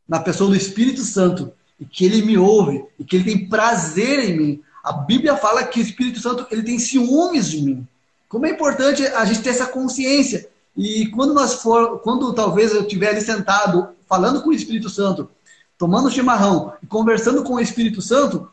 na 0.07 0.17
pessoa 0.17 0.49
do 0.49 0.55
Espírito 0.55 1.01
Santo, 1.01 1.51
e 1.77 1.83
que 1.83 2.05
ele 2.05 2.21
me 2.21 2.37
ouve, 2.37 2.85
e 2.97 3.03
que 3.03 3.17
ele 3.17 3.25
tem 3.25 3.49
prazer 3.49 4.19
em 4.19 4.37
mim. 4.37 4.61
A 4.81 4.93
Bíblia 4.93 5.35
fala 5.35 5.65
que 5.65 5.81
o 5.81 5.83
Espírito 5.83 6.21
Santo 6.21 6.47
ele 6.49 6.63
tem 6.63 6.79
ciúmes 6.79 7.49
de 7.49 7.61
mim. 7.61 7.85
Como 8.29 8.45
é 8.45 8.51
importante 8.51 9.05
a 9.05 9.25
gente 9.25 9.41
ter 9.41 9.49
essa 9.49 9.65
consciência. 9.65 10.47
E 10.77 11.07
quando 11.07 11.33
nós 11.33 11.55
for, 11.55 11.99
quando 11.99 12.31
talvez 12.31 12.71
eu 12.71 12.83
estiver 12.83 13.09
ali 13.09 13.19
sentado, 13.19 13.89
falando 14.07 14.41
com 14.41 14.51
o 14.51 14.53
Espírito 14.53 14.89
Santo, 14.89 15.29
tomando 15.77 16.11
chimarrão 16.11 16.73
e 16.81 16.87
conversando 16.87 17.43
com 17.43 17.55
o 17.55 17.59
Espírito 17.59 18.01
Santo, 18.01 18.49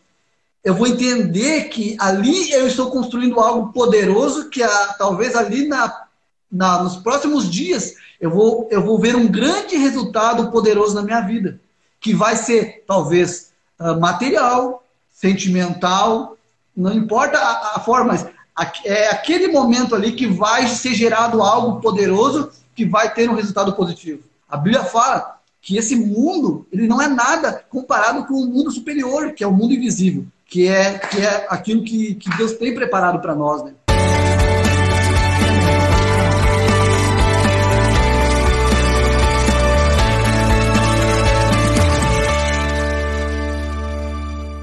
eu 0.65 0.75
vou 0.75 0.87
entender 0.87 1.65
que 1.65 1.97
ali 1.99 2.53
eu 2.53 2.67
estou 2.67 2.91
construindo 2.91 3.41
algo 3.41 3.73
poderoso 3.73 4.49
que 4.49 4.63
a, 4.63 4.95
talvez 4.95 5.35
ali 5.35 5.67
na, 5.67 6.05
na, 6.51 6.83
nos 6.83 6.97
próximos 6.97 7.51
dias 7.51 7.95
eu 8.21 8.31
vou, 8.31 8.69
eu 8.71 8.81
vou 8.83 8.99
ver 8.99 9.17
um 9.17 9.27
grande 9.27 9.77
resultado 9.77 10.51
poderoso 10.53 10.95
na 10.95 11.03
minha 11.03 11.21
vida, 11.21 11.61
que 12.01 12.15
vai 12.15 12.37
ser 12.37 12.85
talvez 12.87 13.53
uh, 13.81 13.99
material, 13.99 14.85
sentimental, 15.11 16.37
não 16.77 16.93
importa 16.93 17.39
a, 17.39 17.77
a 17.77 17.81
forma, 17.81 18.13
mas 18.13 18.27
é 18.85 19.09
aquele 19.09 19.49
momento 19.49 19.95
ali 19.95 20.13
que 20.13 20.27
vai 20.27 20.69
ser 20.69 20.95
gerado 20.95 21.43
algo 21.43 21.81
poderoso 21.81 22.51
que 22.75 22.85
vai 22.85 23.13
ter 23.13 23.29
um 23.29 23.35
resultado 23.35 23.73
positivo. 23.75 24.23
A 24.49 24.57
Bíblia 24.57 24.85
fala 24.85 25.41
que 25.65 25.77
esse 25.77 25.95
mundo 25.95 26.67
ele 26.73 26.89
não 26.89 27.01
é 27.01 27.07
nada 27.07 27.65
comparado 27.71 28.27
com 28.27 28.35
o 28.35 28.47
mundo 28.47 28.73
superior, 28.73 29.33
que 29.33 29.45
é 29.45 29.47
o 29.47 29.53
mundo 29.53 29.73
invisível, 29.73 30.27
que 30.45 30.67
é, 30.67 30.99
que 30.99 31.21
é 31.21 31.47
aquilo 31.49 31.85
que, 31.85 32.17
que 32.17 32.37
Deus 32.37 32.55
tem 32.55 32.75
preparado 32.75 33.23
para 33.23 33.33
nós. 33.33 33.63
Né? 33.63 33.73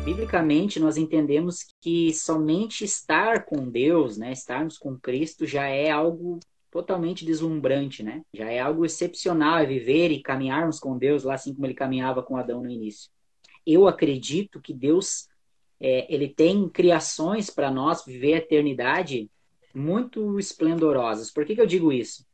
Biblicamente, 0.03 0.81
nós 0.81 0.97
entendemos 0.97 1.59
que 1.79 2.13
somente 2.13 2.83
estar 2.83 3.45
com 3.45 3.69
Deus, 3.69 4.17
né, 4.17 4.33
estarmos 4.33 4.77
com 4.77 4.99
Cristo, 4.99 5.45
já 5.45 5.65
é 5.65 5.89
algo 5.89 6.41
totalmente 6.71 7.25
deslumbrante, 7.25 8.03
né? 8.03 8.21
Já 8.33 8.49
é 8.49 8.59
algo 8.59 8.85
excepcional 8.85 9.57
é 9.59 9.65
viver 9.65 10.11
e 10.11 10.21
caminharmos 10.21 10.79
com 10.79 10.97
Deus 10.97 11.23
lá 11.23 11.33
assim 11.33 11.53
como 11.53 11.65
ele 11.65 11.73
caminhava 11.73 12.21
com 12.21 12.37
Adão 12.37 12.61
no 12.61 12.69
início. 12.69 13.09
Eu 13.65 13.87
acredito 13.87 14.61
que 14.61 14.73
Deus 14.73 15.27
é, 15.79 16.13
ele 16.13 16.27
tem 16.27 16.67
criações 16.69 17.49
para 17.49 17.71
nós 17.71 18.03
viver 18.05 18.33
a 18.33 18.37
eternidade 18.37 19.29
muito 19.73 20.37
esplendorosas. 20.39 21.31
Por 21.31 21.45
que, 21.45 21.55
que 21.55 21.61
eu 21.61 21.67
digo 21.67 21.91
isso? 21.91 22.25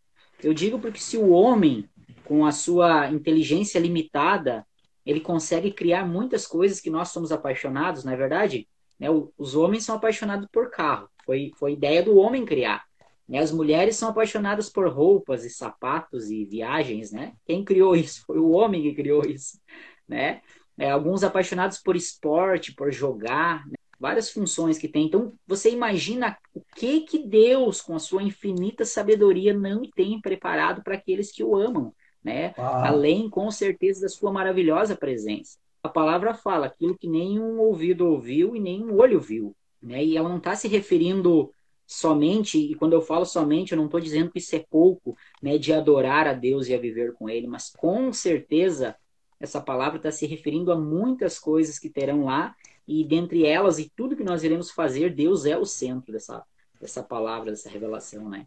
Eu 0.41 0.53
digo 0.53 0.79
porque 0.79 0.99
se 0.99 1.17
o 1.17 1.29
homem, 1.29 1.89
com 2.23 2.45
a 2.45 2.51
sua 2.51 3.11
inteligência 3.11 3.79
limitada, 3.79 4.65
ele 5.05 5.19
consegue 5.19 5.71
criar 5.71 6.05
muitas 6.05 6.47
coisas 6.47 6.81
que 6.81 6.89
nós 6.89 7.09
somos 7.09 7.31
apaixonados, 7.31 8.03
não 8.03 8.13
é 8.13 8.15
verdade? 8.15 8.67
Né? 8.99 9.07
Os 9.37 9.55
homens 9.55 9.83
são 9.83 9.95
apaixonados 9.95 10.47
por 10.51 10.71
carro. 10.71 11.09
Foi, 11.23 11.51
foi 11.57 11.73
ideia 11.73 12.01
do 12.01 12.17
homem 12.17 12.45
criar. 12.45 12.83
Né? 13.27 13.39
As 13.39 13.51
mulheres 13.51 13.95
são 13.95 14.09
apaixonadas 14.09 14.69
por 14.69 14.87
roupas 14.87 15.43
e 15.43 15.49
sapatos 15.49 16.29
e 16.29 16.45
viagens, 16.45 17.11
né? 17.11 17.33
Quem 17.45 17.63
criou 17.63 17.95
isso? 17.97 18.23
Foi 18.25 18.37
o 18.39 18.51
homem 18.51 18.81
que 18.83 18.93
criou 18.93 19.25
isso, 19.25 19.59
né? 20.07 20.41
É, 20.77 20.91
alguns 20.91 21.23
apaixonados 21.23 21.77
por 21.77 21.95
esporte, 21.95 22.73
por 22.75 22.91
jogar, 22.91 23.65
né? 23.67 23.75
várias 23.99 24.29
funções 24.29 24.77
que 24.77 24.87
tem. 24.87 25.05
Então, 25.05 25.33
você 25.47 25.71
imagina 25.71 26.37
o 26.53 26.61
que 26.75 27.01
que 27.01 27.19
Deus, 27.19 27.81
com 27.81 27.95
a 27.95 27.99
sua 27.99 28.21
infinita 28.21 28.83
sabedoria, 28.83 29.53
não 29.53 29.83
tem 29.95 30.19
preparado 30.19 30.83
para 30.83 30.95
aqueles 30.95 31.31
que 31.31 31.43
o 31.43 31.55
amam, 31.55 31.93
né? 32.23 32.53
Além, 32.57 33.29
com 33.29 33.49
certeza, 33.49 34.01
da 34.01 34.09
sua 34.09 34.31
maravilhosa 34.31 34.95
presença. 34.95 35.57
A 35.81 35.89
palavra 35.89 36.33
fala 36.33 36.65
aquilo 36.65 36.97
que 36.97 37.07
nenhum 37.07 37.59
ouvido 37.59 38.07
ouviu 38.07 38.55
e 38.55 38.59
nenhum 38.59 38.95
olho 38.97 39.19
viu, 39.19 39.55
né? 39.81 40.03
E 40.03 40.17
ela 40.17 40.27
não 40.27 40.37
está 40.37 40.55
se 40.55 40.67
referindo 40.67 41.51
somente, 41.85 42.57
e 42.57 42.75
quando 42.75 42.93
eu 42.93 43.01
falo 43.01 43.25
somente, 43.25 43.71
eu 43.71 43.77
não 43.77 43.85
estou 43.85 43.99
dizendo 43.99 44.31
que 44.31 44.39
isso 44.39 44.55
é 44.55 44.59
pouco, 44.59 45.15
né, 45.41 45.57
de 45.57 45.71
adorar 45.71 46.27
a 46.27 46.33
Deus 46.33 46.67
e 46.67 46.73
a 46.73 46.79
viver 46.79 47.13
com 47.13 47.29
Ele, 47.29 47.47
mas 47.47 47.71
com 47.77 48.11
certeza 48.11 48.95
essa 49.39 49.61
palavra 49.61 49.97
está 49.97 50.11
se 50.11 50.25
referindo 50.25 50.71
a 50.71 50.75
muitas 50.75 51.37
coisas 51.37 51.77
que 51.77 51.89
terão 51.89 52.25
lá, 52.25 52.55
e 52.87 53.03
dentre 53.03 53.45
elas 53.45 53.79
e 53.79 53.91
tudo 53.95 54.15
que 54.15 54.23
nós 54.23 54.43
iremos 54.43 54.71
fazer, 54.71 55.13
Deus 55.13 55.45
é 55.45 55.57
o 55.57 55.65
centro 55.65 56.11
dessa, 56.11 56.43
dessa 56.79 57.03
palavra, 57.03 57.51
dessa 57.51 57.69
revelação, 57.69 58.29
né? 58.29 58.45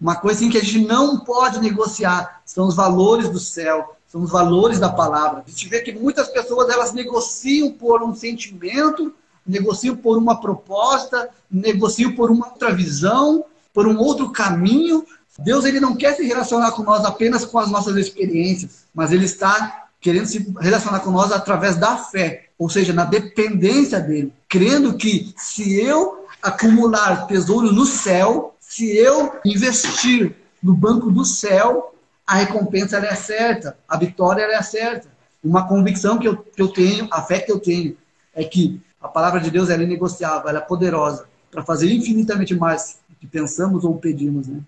Uma 0.00 0.16
coisa 0.16 0.40
assim 0.40 0.50
que 0.50 0.58
a 0.58 0.62
gente 0.62 0.86
não 0.86 1.20
pode 1.20 1.58
negociar 1.58 2.42
são 2.44 2.66
os 2.66 2.74
valores 2.74 3.30
do 3.30 3.38
céu, 3.38 3.96
são 4.06 4.22
os 4.22 4.30
valores 4.30 4.78
da 4.78 4.92
palavra. 4.92 5.42
A 5.46 5.48
gente 5.48 5.68
vê 5.68 5.80
que 5.80 5.92
muitas 5.92 6.28
pessoas 6.28 6.68
elas 6.68 6.92
negociam 6.92 7.72
por 7.72 8.02
um 8.02 8.14
sentimento, 8.14 9.14
negocio 9.46 9.96
por 9.96 10.18
uma 10.18 10.40
proposta, 10.40 11.28
negocio 11.50 12.14
por 12.14 12.30
uma 12.30 12.48
outra 12.48 12.74
visão, 12.74 13.44
por 13.72 13.86
um 13.86 13.98
outro 13.98 14.30
caminho. 14.30 15.04
Deus 15.38 15.64
ele 15.64 15.80
não 15.80 15.94
quer 15.94 16.14
se 16.14 16.24
relacionar 16.24 16.72
com 16.72 16.82
nós 16.82 17.04
apenas 17.04 17.44
com 17.44 17.58
as 17.58 17.70
nossas 17.70 17.96
experiências, 17.96 18.84
mas 18.94 19.12
ele 19.12 19.26
está 19.26 19.86
querendo 20.00 20.26
se 20.26 20.54
relacionar 20.60 21.00
com 21.00 21.10
nós 21.10 21.32
através 21.32 21.76
da 21.76 21.96
fé, 21.96 22.46
ou 22.58 22.68
seja, 22.68 22.92
na 22.92 23.04
dependência 23.04 24.00
dele, 24.00 24.32
crendo 24.48 24.96
que 24.96 25.34
se 25.36 25.80
eu 25.80 26.26
acumular 26.42 27.26
tesouro 27.26 27.72
no 27.72 27.84
céu, 27.84 28.54
se 28.60 28.96
eu 28.96 29.32
investir 29.44 30.34
no 30.62 30.74
banco 30.74 31.10
do 31.10 31.24
céu, 31.24 31.94
a 32.26 32.36
recompensa 32.36 32.98
é 32.98 33.14
certa, 33.14 33.76
a 33.88 33.96
vitória 33.96 34.42
é 34.42 34.62
certa. 34.62 35.08
Uma 35.42 35.68
convicção 35.68 36.18
que 36.18 36.26
eu, 36.26 36.36
que 36.36 36.60
eu 36.60 36.68
tenho, 36.68 37.08
a 37.10 37.22
fé 37.22 37.38
que 37.38 37.52
eu 37.52 37.60
tenho, 37.60 37.96
é 38.34 38.44
que 38.44 38.80
a 39.00 39.08
palavra 39.08 39.40
de 39.40 39.50
Deus 39.50 39.70
é 39.70 39.74
inegociável, 39.74 40.48
ela 40.48 40.58
é 40.58 40.62
poderosa 40.62 41.28
para 41.50 41.62
fazer 41.62 41.92
infinitamente 41.92 42.54
mais 42.54 43.00
do 43.08 43.16
que 43.16 43.26
pensamos 43.26 43.84
ou 43.84 43.98
pedimos, 43.98 44.46
né? 44.48 44.60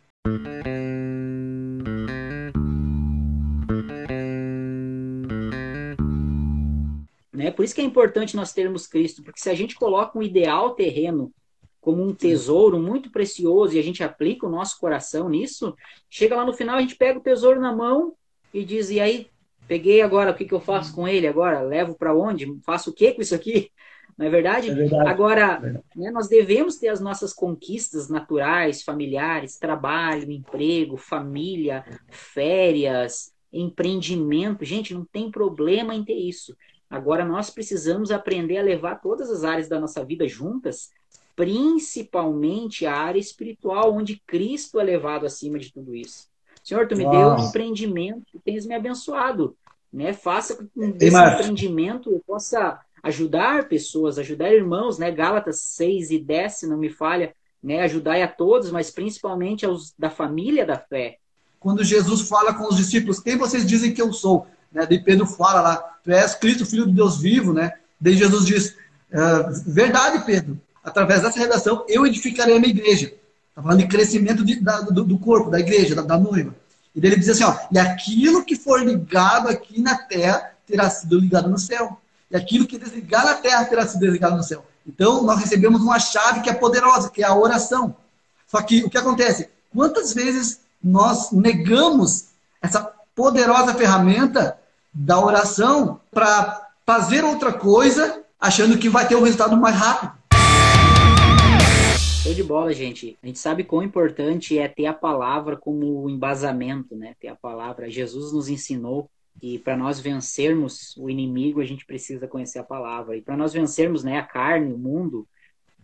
né? 7.33 7.51
Por 7.51 7.65
isso 7.65 7.75
que 7.75 7.81
é 7.81 7.85
importante 7.85 8.37
nós 8.37 8.53
termos 8.53 8.87
Cristo, 8.87 9.23
porque 9.23 9.41
se 9.41 9.51
a 9.51 9.55
gente 9.55 9.75
coloca 9.75 10.19
um 10.19 10.23
ideal 10.23 10.75
terreno 10.75 11.33
como 11.81 12.03
um 12.03 12.15
tesouro 12.15 12.79
muito 12.79 13.11
precioso 13.11 13.75
e 13.75 13.79
a 13.79 13.83
gente 13.83 14.03
aplica 14.03 14.47
o 14.47 14.51
nosso 14.51 14.79
coração 14.79 15.29
nisso, 15.29 15.75
chega 16.11 16.37
lá 16.37 16.45
no 16.45 16.53
final, 16.53 16.77
a 16.77 16.81
gente 16.81 16.97
pega 16.97 17.19
o 17.19 17.23
tesouro 17.23 17.61
na 17.61 17.75
mão 17.75 18.15
e 18.53 18.65
diz: 18.65 18.91
e 18.91 19.01
aí, 19.01 19.31
peguei 19.67 20.03
agora, 20.03 20.33
o 20.33 20.35
que, 20.35 20.45
que 20.45 20.53
eu 20.53 20.61
faço 20.61 20.95
com 20.95 21.09
ele 21.09 21.27
agora? 21.27 21.61
Levo 21.61 21.95
para 21.95 22.15
onde? 22.15 22.47
Faço 22.65 22.91
o 22.91 22.93
que 22.93 23.13
com 23.13 23.23
isso 23.23 23.35
aqui? 23.35 23.71
Não 24.19 24.27
é 24.27 24.31
verdade? 24.31 24.69
É 24.69 24.75
verdade. 24.75 25.09
Agora, 25.09 25.41
é 25.41 25.61
verdade. 25.61 25.85
Né, 25.95 26.11
nós 26.11 26.27
devemos 26.27 26.77
ter 26.77 26.89
as 26.89 27.01
nossas 27.01 27.33
conquistas 27.33 28.09
naturais, 28.09 28.83
familiares, 28.83 29.57
trabalho, 29.57 30.33
emprego, 30.33 30.97
família, 30.97 31.85
férias, 32.11 33.33
empreendimento. 33.53 34.65
Gente, 34.65 34.93
não 34.93 35.05
tem 35.05 35.31
problema 35.31 35.95
em 35.95 36.05
ter 36.05 36.17
isso. 36.17 36.57
Agora, 36.91 37.25
nós 37.25 37.49
precisamos 37.49 38.11
aprender 38.11 38.59
a 38.59 38.63
levar 38.63 38.97
todas 38.97 39.31
as 39.31 39.45
áreas 39.45 39.69
da 39.69 39.79
nossa 39.79 40.05
vida 40.05 40.27
juntas, 40.27 40.91
principalmente 41.37 42.87
a 42.87 42.97
área 42.97 43.21
espiritual, 43.21 43.95
onde 43.95 44.21
Cristo 44.27 44.81
é 44.81 44.85
levado 44.85 45.27
acima 45.27 45.61
de 45.61 45.73
tudo 45.73 45.95
isso. 45.95 46.27
Senhor, 46.65 46.89
tu 46.89 46.97
me 46.97 47.09
deu 47.09 47.29
um 47.29 47.49
empreendimento, 47.49 48.23
tu 48.33 48.41
tens 48.45 48.67
me 48.67 48.75
abençoado. 48.75 49.57
Né? 49.93 50.13
Faça 50.13 50.57
com 50.57 50.67
que 50.67 51.05
esse 51.05 51.17
empreendimento 51.17 52.11
eu 52.11 52.21
possa 52.27 52.81
ajudar 53.03 53.69
pessoas, 53.69 54.19
ajudar 54.19 54.53
irmãos, 54.53 54.99
né? 54.99 55.11
Gálatas 55.11 55.61
6 55.61 56.11
e 56.11 56.19
10, 56.19 56.53
se 56.53 56.67
não 56.67 56.77
me 56.77 56.91
falha, 56.91 57.35
né? 57.63 57.81
Ajudai 57.83 58.23
a 58.23 58.29
todos, 58.29 58.71
mas 58.71 58.91
principalmente 58.91 59.65
aos 59.65 59.95
da 59.99 60.11
família 60.11 60.67
da 60.67 60.79
fé. 60.79 61.19
Quando 61.61 61.85
Jesus 61.85 62.23
fala 62.23 62.55
com 62.55 62.69
os 62.69 62.77
discípulos, 62.77 63.19
quem 63.21 63.37
vocês 63.37 63.67
dizem 63.67 63.93
que 63.93 64.01
eu 64.01 64.13
sou? 64.13 64.47
Né? 64.73 64.87
De 64.87 64.99
Pedro 64.99 65.27
fala 65.27 65.61
lá, 65.61 65.77
tu 66.05 66.11
és 66.11 66.35
Cristo, 66.35 66.67
Filho 66.67 66.87
de 66.87 66.93
Deus 66.93 67.21
vivo, 67.21 67.53
né? 67.53 67.73
Daí 68.01 68.15
Jesus 68.15 68.47
diz: 68.47 68.77
ah, 69.13 69.51
Verdade, 69.67 70.25
Pedro, 70.25 70.61
através 70.83 71.23
dessa 71.23 71.39
redação 71.39 71.85
eu 71.89 72.07
edificarei 72.07 72.57
a 72.57 72.61
minha 72.61 72.73
igreja. 72.73 73.13
Está 73.49 73.63
falando 73.63 73.81
de 73.81 73.89
crescimento 73.89 74.45
de, 74.45 74.61
da, 74.61 74.81
do, 74.83 75.05
do, 75.05 75.19
corpo, 75.19 75.51
da 75.51 75.59
igreja, 75.59 75.95
da, 75.95 76.03
da 76.03 76.19
noiva. 76.19 76.55
E 76.95 77.01
daí 77.01 77.11
ele 77.11 77.21
diz 77.21 77.29
assim: 77.29 77.45
ó, 77.45 77.57
E 77.73 77.79
aquilo 77.79 78.45
que 78.45 78.55
for 78.55 78.81
ligado 78.85 79.49
aqui 79.49 79.81
na 79.81 79.99
terra 79.99 80.53
terá 80.67 80.89
sido 80.89 81.19
ligado 81.19 81.49
no 81.49 81.59
céu. 81.59 82.01
E 82.31 82.37
aquilo 82.37 82.67
que 82.67 82.77
desligar 82.77 83.25
na 83.25 83.35
terra 83.35 83.65
terá 83.65 83.87
sido 83.87 84.01
desligado 84.01 84.37
no 84.37 84.43
céu. 84.43 84.65
Então, 84.87 85.23
nós 85.23 85.41
recebemos 85.41 85.81
uma 85.81 85.99
chave 85.99 86.41
que 86.41 86.51
é 86.51 86.55
poderosa, 86.55 87.11
que 87.11 87.23
é 87.23 87.27
a 87.27 87.35
oração. 87.35 87.97
Só 88.47 88.61
que 88.61 88.85
o 88.85 88.91
que 88.91 88.99
acontece? 88.99 89.49
Quantas 89.75 90.13
vezes 90.13 90.61
nós 90.83 91.33
negamos 91.33 92.29
essa 92.61 92.93
poderosa 93.15 93.75
ferramenta 93.75 94.59
da 94.93 95.19
oração 95.19 96.01
para 96.11 96.69
fazer 96.85 97.25
outra 97.25 97.53
coisa, 97.53 98.23
achando 98.39 98.79
que 98.79 98.89
vai 98.89 99.09
ter 99.09 99.17
um 99.17 99.23
resultado 99.23 99.57
mais 99.57 99.77
rápido? 99.77 100.13
Show 102.23 102.35
de 102.35 102.43
bola, 102.43 102.73
gente. 102.75 103.17
A 103.23 103.27
gente 103.27 103.39
sabe 103.39 103.65
quão 103.65 103.83
importante 103.83 104.59
é 104.59 104.69
ter 104.69 104.87
a 104.87 104.93
palavra 104.93 105.57
como 105.57 106.11
embasamento, 106.11 106.95
né? 106.95 107.15
Ter 107.21 107.29
a 107.29 107.35
palavra. 107.35 107.91
Jesus 107.91 108.33
nos 108.33 108.49
ensinou 108.49 109.09
que 109.41 109.59
para 109.59 109.77
nós 109.77 110.01
vencermos 110.01 110.97
o 110.97 111.09
inimigo, 111.09 111.61
a 111.61 111.65
gente 111.65 111.87
precisa 111.87 112.27
conhecer 112.27 112.59
a 112.59 112.65
palavra. 112.65 113.17
E 113.17 113.23
para 113.23 113.37
nós 113.37 113.53
vencermos 113.53 114.03
né, 114.03 114.19
a 114.19 114.23
carne, 114.23 114.73
o 114.73 114.79
mundo, 114.79 115.27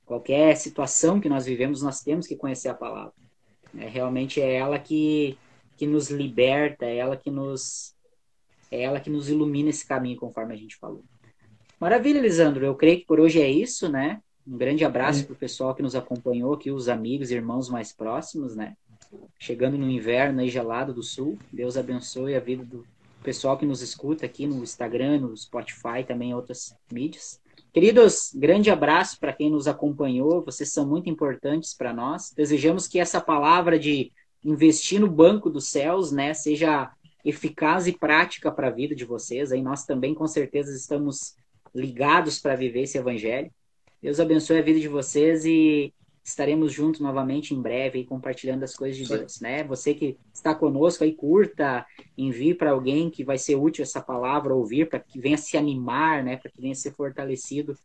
qualquer 0.04 0.56
situação 0.56 1.20
que 1.20 1.28
nós 1.28 1.46
vivemos, 1.46 1.82
nós 1.82 2.02
temos 2.02 2.26
que 2.26 2.37
conhecer 2.37 2.68
a 2.68 2.75
palavra. 2.75 3.12
É, 3.76 3.88
realmente 3.88 4.40
é 4.40 4.54
ela 4.54 4.78
que, 4.78 5.38
que 5.76 5.87
nos 5.87 6.11
liberta, 6.11 6.84
é 6.84 6.96
ela 6.96 7.16
que 7.16 7.30
nos 7.30 7.94
é 8.70 8.82
ela 8.82 8.99
que 8.99 9.11
nos 9.11 9.28
ilumina 9.28 9.70
esse 9.70 9.87
caminho, 9.87 10.16
conforme 10.16 10.52
a 10.52 10.56
gente 10.56 10.75
falou. 10.76 11.04
Maravilha, 11.78 12.20
Lisandro. 12.20 12.64
Eu 12.64 12.75
creio 12.75 12.99
que 12.99 13.06
por 13.06 13.20
hoje 13.20 13.40
é 13.40 13.49
isso, 13.49 13.88
né? 13.88 14.20
Um 14.46 14.56
grande 14.58 14.84
abraço 14.84 15.20
é. 15.20 15.25
para 15.25 15.32
o 15.32 15.37
pessoal 15.37 15.75
que 15.75 15.82
nos 15.82 15.94
acompanhou 15.94 16.54
aqui, 16.54 16.73
os 16.73 16.88
amigos 16.88 17.30
e 17.30 17.34
irmãos 17.34 17.68
mais 17.68 17.92
próximos, 17.92 18.56
né? 18.56 18.76
Chegando 19.38 19.78
no 19.78 19.88
inverno 19.88 20.40
aí 20.40 20.49
gelado 20.49 20.92
do 20.92 21.04
sul. 21.04 21.38
Deus 21.52 21.76
abençoe 21.76 22.34
a 22.34 22.40
vida 22.40 22.64
do, 22.64 22.84
pessoal 23.24 23.56
que 23.56 23.66
nos 23.66 23.80
escuta 23.80 24.26
aqui 24.26 24.46
no 24.46 24.62
Instagram, 24.62 25.20
no 25.20 25.36
Spotify, 25.36 26.04
também 26.06 26.30
em 26.30 26.34
outras 26.34 26.76
mídias. 26.92 27.40
Queridos, 27.72 28.30
grande 28.34 28.70
abraço 28.70 29.18
para 29.18 29.32
quem 29.32 29.50
nos 29.50 29.66
acompanhou, 29.66 30.44
vocês 30.44 30.70
são 30.70 30.86
muito 30.86 31.08
importantes 31.08 31.74
para 31.74 31.92
nós. 31.92 32.32
Desejamos 32.36 32.86
que 32.86 33.00
essa 33.00 33.20
palavra 33.20 33.78
de 33.78 34.12
investir 34.44 35.00
no 35.00 35.10
banco 35.10 35.48
dos 35.50 35.66
céus, 35.68 36.12
né, 36.12 36.34
seja 36.34 36.92
eficaz 37.24 37.86
e 37.86 37.92
prática 37.92 38.52
para 38.52 38.68
a 38.68 38.70
vida 38.70 38.94
de 38.94 39.04
vocês. 39.04 39.50
Aí 39.50 39.62
nós 39.62 39.84
também 39.84 40.14
com 40.14 40.26
certeza 40.26 40.76
estamos 40.76 41.34
ligados 41.74 42.38
para 42.38 42.54
viver 42.54 42.82
esse 42.82 42.98
evangelho. 42.98 43.50
Deus 44.02 44.20
abençoe 44.20 44.58
a 44.58 44.62
vida 44.62 44.78
de 44.78 44.86
vocês 44.86 45.46
e 45.46 45.92
estaremos 46.24 46.72
juntos 46.72 47.00
novamente 47.00 47.54
em 47.54 47.60
breve 47.60 47.98
aí, 47.98 48.04
compartilhando 48.04 48.62
as 48.62 48.74
coisas 48.74 48.96
de 48.96 49.06
Deus, 49.06 49.40
né? 49.40 49.62
Você 49.64 49.92
que 49.92 50.16
está 50.32 50.54
conosco 50.54 51.04
aí, 51.04 51.12
curta, 51.12 51.84
envie 52.16 52.54
para 52.54 52.70
alguém 52.70 53.10
que 53.10 53.22
vai 53.22 53.36
ser 53.36 53.56
útil 53.56 53.82
essa 53.82 54.00
palavra 54.00 54.54
ouvir, 54.54 54.88
para 54.88 54.98
que 54.98 55.20
venha 55.20 55.36
se 55.36 55.58
animar, 55.58 56.24
né? 56.24 56.38
Para 56.38 56.50
que 56.50 56.62
venha 56.62 56.74
ser 56.74 56.92
fortalecido 56.92 57.76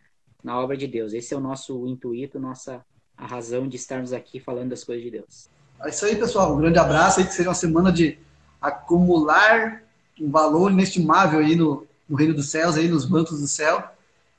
na 0.41 0.57
obra 0.57 0.77
de 0.77 0.87
Deus. 0.87 1.13
Esse 1.13 1.33
é 1.33 1.37
o 1.37 1.41
nosso 1.41 1.85
intuito, 1.85 2.39
nossa 2.39 2.83
a 3.17 3.27
razão 3.27 3.67
de 3.67 3.75
estarmos 3.75 4.13
aqui 4.13 4.39
falando 4.39 4.69
das 4.69 4.85
coisas 4.85 5.03
de 5.03 5.11
Deus. 5.11 5.49
É 5.83 5.89
isso 5.89 6.05
aí, 6.05 6.15
pessoal. 6.15 6.55
Um 6.55 6.59
grande 6.59 6.79
abraço 6.79 7.19
aí, 7.19 7.25
que 7.25 7.33
seja 7.33 7.49
uma 7.49 7.55
semana 7.55 7.91
de 7.91 8.17
acumular 8.61 9.83
um 10.17 10.31
valor 10.31 10.71
inestimável 10.71 11.41
aí 11.41 11.57
no, 11.57 11.85
no 12.07 12.15
reino 12.15 12.33
dos 12.33 12.47
céus, 12.47 12.77
aí 12.77 12.87
nos 12.87 13.03
bancos 13.03 13.41
do 13.41 13.47
céu. 13.47 13.83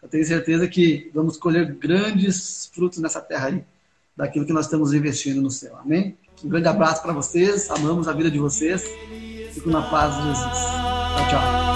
Eu 0.03 0.09
tenho 0.09 0.25
certeza 0.25 0.67
que 0.67 1.11
vamos 1.13 1.37
colher 1.37 1.75
grandes 1.75 2.71
frutos 2.73 2.99
nessa 2.99 3.21
terra 3.21 3.49
aí 3.49 3.63
daquilo 4.21 4.45
que 4.45 4.53
nós 4.53 4.67
estamos 4.67 4.93
investindo 4.93 5.41
no 5.41 5.51
céu. 5.51 5.77
Amém? 5.83 6.17
Um 6.45 6.49
grande 6.49 6.69
abraço 6.69 7.03
para 7.03 7.13
vocês, 7.13 7.71
amamos 7.71 8.07
a 8.07 8.13
vida 8.13 8.31
de 8.31 8.39
vocês. 8.39 8.85
Fico 9.53 9.71
na 9.71 9.83
paz 9.83 10.15
de 10.17 10.23
Jesus. 10.23 10.59
Tchau, 11.17 11.29
tchau. 11.31 11.70